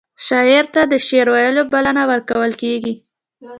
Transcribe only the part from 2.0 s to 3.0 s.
ورکول کیږي.